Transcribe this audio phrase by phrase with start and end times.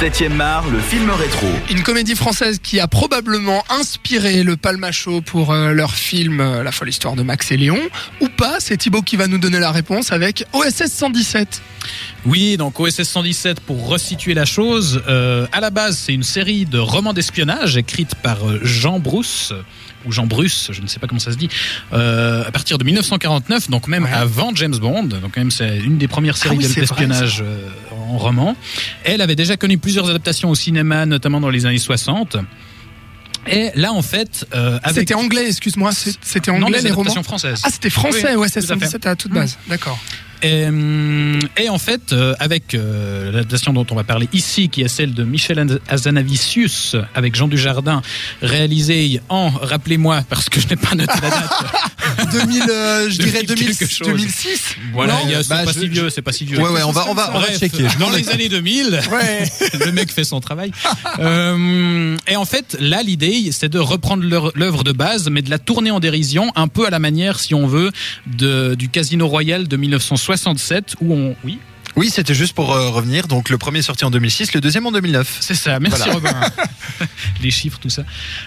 [0.00, 1.46] 7ème art, le film rétro.
[1.70, 6.70] Une comédie française qui a probablement inspiré le Palmacho pour euh, leur film euh, La
[6.72, 7.78] folle histoire de Max et Léon.
[8.20, 11.62] Ou pas, c'est Thibaut qui va nous donner la réponse avec OSS 117.
[12.26, 16.66] Oui, donc OSS 117, pour resituer la chose, euh, à la base, c'est une série
[16.66, 19.52] de romans d'espionnage écrite par Jean Brousse,
[20.04, 21.48] ou Jean Bruce, je ne sais pas comment ça se dit,
[21.92, 24.12] euh, à partir de 1949, donc même Ouais.
[24.12, 25.04] avant James Bond.
[25.04, 27.42] Donc quand même, c'est une des premières séries Ah oui, d'espionnage
[28.06, 28.56] en roman.
[29.04, 32.36] Elle avait déjà connu plusieurs adaptations au cinéma, notamment dans les années 60.
[33.48, 35.00] Et là, en fait, euh, avec...
[35.08, 37.60] C'était anglais, excuse-moi, c'est- c'était anglais des les romans adaptations françaises.
[37.64, 38.60] Ah, c'était français, Oui, à fait.
[38.60, 39.56] 117 à toute base.
[39.68, 39.98] D'accord.
[40.42, 40.66] Et,
[41.56, 45.14] et en fait, euh, avec euh, l'adaptation dont on va parler ici, qui est celle
[45.14, 48.02] de Michel Azanavicius avec Jean Dujardin,
[48.42, 51.50] réalisée en, rappelez-moi, parce que je n'ai pas noté la date.
[52.30, 54.06] 2000, euh, je dirais 2000 quelque 2000, chose.
[54.08, 54.62] 2006
[54.92, 56.58] voilà, Non il y a- c'est Bah, pas je- si vieux, c'est pas si vieux.
[56.58, 57.84] Ouais, ouais, on va, on va, on va Bref, checker.
[57.98, 59.44] dans les années 2000, Ouais.
[59.86, 60.70] le mec fait son travail.
[61.18, 64.22] Euh, et en fait, là, l'idée, c'est de reprendre
[64.54, 67.54] l'œuvre de base, mais de la tourner en dérision, un peu à la manière, si
[67.54, 67.90] on veut,
[68.26, 71.58] de, du Casino Royal de 1967, où on, oui,
[71.96, 73.26] Oui, c'était juste pour euh, revenir.
[73.26, 75.38] Donc, le premier sorti en 2006, le deuxième en 2009.
[75.40, 76.12] C'est ça, merci Voilà.
[76.14, 76.40] Robin.
[77.42, 78.02] Les chiffres, tout ça.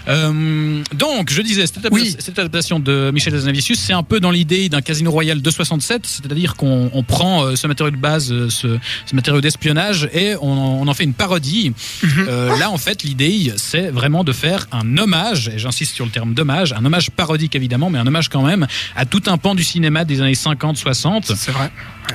[0.07, 2.15] Euh, donc, je disais, cette, Oui.
[2.27, 6.55] adaptation de Michel Hazanavicius, c'est un peu dans l'idée d'un Casino Royal de 67, c'est-à-dire
[6.57, 8.77] qu'on on prend euh, ce matériau de base, ce,
[9.07, 11.73] ce matériau d'espionnage, et on, en- on en fait une parodie.
[12.19, 16.11] Euh, là, en fait, l'idée, c'est vraiment de faire un hommage, et j'insiste sur le
[16.11, 19.55] terme d'hommage, un hommage parodique évidemment, mais un hommage quand même à tout un pan
[19.55, 21.71] du cinéma des années 50-60 C'est vrai.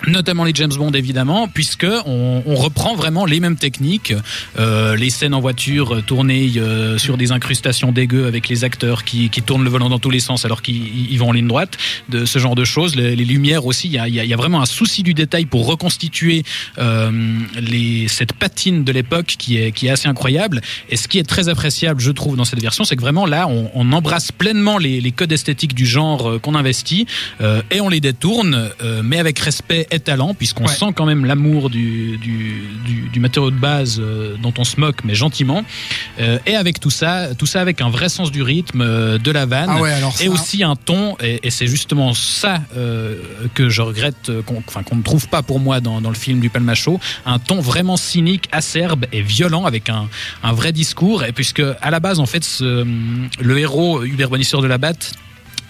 [0.07, 4.13] notamment les James Bond évidemment, puisque on, on reprend vraiment les mêmes techniques,
[4.59, 9.31] euh, les scènes en voiture tournées euh, sur des incrustations dégueu avec les acteurs qui,
[9.31, 11.77] qui tournent le volant dans tous les sens alors qu'ils ils vont en ligne droite,
[12.09, 14.25] de ce genre de choses, les, les lumières aussi, il y a, il y a-
[14.25, 16.43] il y a vraiment un souci du détail pour reconstituer
[16.79, 17.11] euh,
[17.61, 20.61] les, cette patine de l'époque qui est, qui est assez incroyable.
[20.91, 23.47] Et ce qui est très appréciable, je trouve, dans cette version, c'est que vraiment là,
[23.49, 27.07] on, on embrasse pleinement les, les codes esthétiques du genre qu'on investit
[27.71, 28.71] et on les détourne,
[29.03, 30.73] mais avec respect et talent, puisqu'on Ouais.
[30.73, 34.81] sent quand même l'amour du, du, du, du matériau de base euh, dont on se
[34.81, 35.65] moque, mais gentiment.
[36.19, 39.31] Euh, et avec tout ça, tout ça avec un vrai sens du rythme, euh, de
[39.31, 39.69] la vanne.
[39.69, 42.63] Ah ouais, alors Et aussi un ton, et, et c'est justement ça
[43.55, 46.49] que je regrette, qu'on enfin, ne trouve pas pour moi dans, dans le film du
[46.49, 50.09] Palmacho, un ton vraiment cynique, acerbe et violent avec un,
[50.43, 51.25] un vrai discours.
[51.25, 52.87] Et puisque à la base, en fait, ce,
[53.41, 55.13] le héros Hubert Bonisseur de la Batte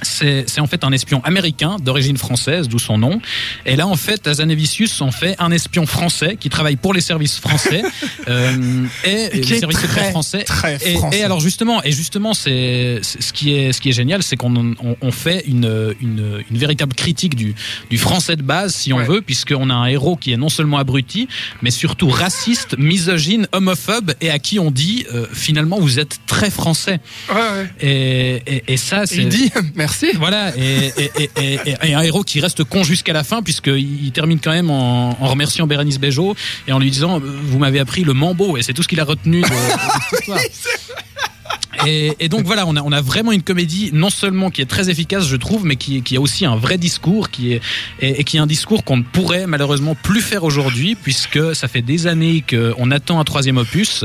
[0.02, 3.20] c'est en fait un espion américain d'origine française, d'où son nom.
[3.66, 7.38] Et là, en fait, Azanavicius en fait un espion français qui travaille pour les services
[7.38, 7.82] français
[8.28, 10.44] euh, et, Et qui les est services très, français.
[10.44, 11.18] très Et, français.
[11.18, 14.54] et alors justement, et justement, c'est ce qui est ce qui est génial, c'est qu'on
[14.56, 17.54] on, on fait une, une une véritable critique du
[17.90, 19.04] du français de base, si on Ouais.
[19.06, 21.26] veut, puisqu'on a un héros qui est non seulement abruti,
[21.62, 26.48] mais surtout raciste, misogyne, homophobe, et à qui on dit euh, finalement vous êtes très
[26.50, 27.00] français.
[27.28, 27.70] Ouais, ouais.
[27.80, 29.50] Et, et, et ça, c'est il dit
[29.84, 30.06] merci.
[30.16, 33.42] voilà, et, et, et, et- et- et un héros qui reste con jusqu'à la fin,
[33.42, 36.34] puisqu'il il termine quand même en, en remerciant Bérénice Bejo
[36.66, 39.00] et en lui disant euh, Vous m'avez appris le mambo, et c'est tout ce qu'il
[39.00, 39.52] a retenu de, de
[40.10, 40.38] cette histoire.
[41.86, 44.66] Et, et donc voilà, on a, on a vraiment une comédie non seulement qui est
[44.66, 47.60] très efficace, je trouve, mais qui, qui a aussi un vrai discours, qui est
[48.00, 51.68] et, et qui est un discours qu'on ne pourrait malheureusement plus faire aujourd'hui, puisque ça
[51.68, 54.04] fait des années qu'on attend un troisième opus,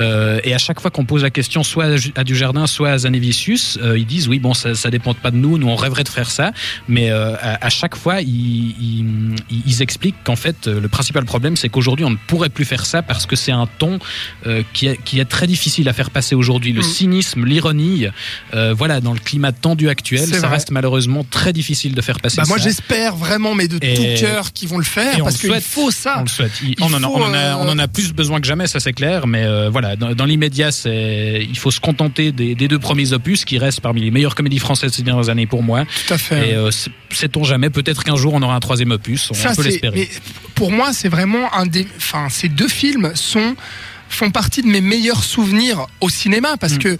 [0.00, 1.86] euh, et à chaque fois qu'on pose la question, soit
[2.16, 5.36] à Dujardin, soit à Zanevicius, euh, ils disent oui, bon, ça, ça dépend pas de
[5.36, 6.52] nous, nous on rêverait de faire ça,
[6.88, 9.34] mais euh, à, à chaque fois, ils, ils,
[9.66, 12.86] ils expliquent qu'en fait, euh, le principal problème, c'est qu'aujourd'hui, on ne pourrait plus faire
[12.86, 13.98] ça parce que c'est un ton
[14.46, 16.72] euh, qui, est, qui est très difficile à faire passer aujourd'hui.
[16.72, 16.82] Le Mm.
[17.22, 18.06] Cynisme, l'ironie,
[18.54, 20.48] euh, voilà, dans le climat tendu actuel, ça vrai.
[20.48, 22.64] reste malheureusement très difficile de faire passer Bah moi ça.
[22.64, 26.16] j'espère vraiment, mais de Et- tout cœur, qu'ils vont le faire parce qu'il faut ça.
[26.18, 26.52] On le souhaite.
[26.62, 28.46] Il- Il on, en a, faut, on, en a, on en a plus besoin que
[28.46, 29.26] jamais, ça c'est clair.
[29.26, 33.44] Mais euh, voilà, dans, dans l'immédiat, il faut se contenter des, des deux premiers opus
[33.44, 35.84] qui restent parmi les meilleures comédies françaises ces dernières années pour moi.
[36.06, 36.50] Tout à fait.
[36.50, 36.70] Et euh,
[37.10, 39.30] sait-on jamais, peut-être qu'un jour on aura un troisième opus.
[39.30, 40.08] On Ça, peut l'espérer.
[40.54, 41.86] pour moi, c'est vraiment un des.
[41.96, 43.54] Enfin, ces deux films sont
[44.14, 46.78] font partie de mes meilleurs souvenirs au cinéma parce Mm.
[46.78, 46.98] que.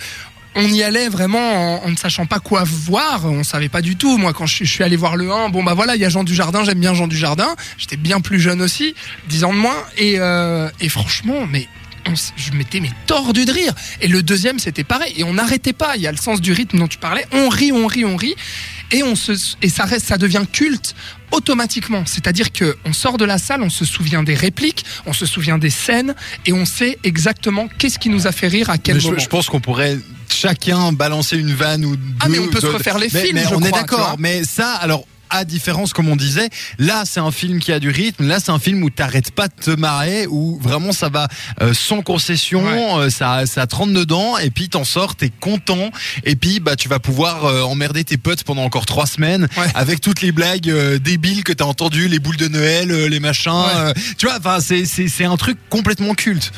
[0.56, 3.96] On y allait vraiment en, en ne sachant pas quoi voir, on savait pas du
[3.96, 4.18] tout.
[4.18, 6.04] Moi, quand je, suis- je suis allé voir le 1, bon bah voilà, il y
[6.04, 7.56] a Jean Dujardin, j'aime bien Jean Dujardin.
[7.76, 8.94] J'étais bien plus jeune aussi,
[9.28, 11.66] 10 ans de moins, et, euh, et franchement, mais
[12.06, 13.72] on je m'étais mais tordu de rire.
[14.00, 15.96] Et le deuxième, c'était pareil, et on n'arrêtait pas.
[15.96, 17.26] Il y a le sens du rythme dont tu parlais.
[17.32, 18.36] On rit, on rit, on rit,
[18.94, 20.94] et on se et ça reste, ça devient culte
[21.32, 22.04] automatiquement.
[22.06, 25.58] C'est-à-dire que on sort de la salle, on se souvient des répliques, on se souvient
[25.58, 26.14] des scènes,
[26.46, 29.18] et on sait exactement qu'est-ce qui nous a fait rire à quel Mais moment.
[29.18, 29.98] je pense qu'on pourrait
[30.32, 32.02] chacun balancer une vanne ou deux.
[32.20, 34.16] Ah, mais on peut se refaire les films, mais je on est crois, d'accord.
[34.18, 35.04] Mais ça, alors.
[35.36, 36.48] À différence, comme on disait,
[36.78, 39.48] là c'est un film qui a du rythme, là c'est un film où t'arrêtes pas
[39.48, 41.28] de te marrer, où vraiment ça va
[41.62, 42.94] euh, sans concession, Ouais.
[42.98, 45.90] euh, ça, ça te rentre dedans, et puis t'en sors, t'es content,
[46.24, 49.66] et puis bah tu vas pouvoir euh, emmerder tes potes pendant encore trois semaines Ouais.
[49.74, 53.92] avec toutes les blagues débiles que t'as entendues, les boules de Noël, les machins, Ouais.
[54.18, 56.52] tu vois, enfin c'est c'est un truc complètement culte,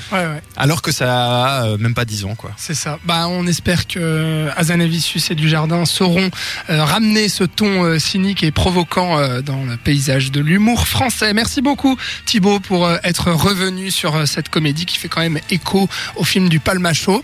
[0.56, 2.50] alors que ça a même pas 10 ans quoi.
[2.56, 2.99] C'est ça.
[3.05, 6.31] Bah, on espère que Azanavicius et Dujardin sauront
[6.69, 11.33] ramener ce ton cynique et provoquant euh, dans le paysage de l'humour français.
[11.33, 15.39] Merci beaucoup Thibaut pour euh, être revenu sur euh, cette comédie qui fait quand même
[15.51, 17.23] écho au film du Palmacho.